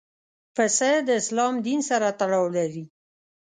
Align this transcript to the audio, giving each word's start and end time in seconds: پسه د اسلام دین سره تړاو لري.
پسه 0.55 0.91
د 1.07 1.09
اسلام 1.21 1.53
دین 1.67 1.79
سره 1.89 2.07
تړاو 2.19 2.45
لري. 2.57 2.83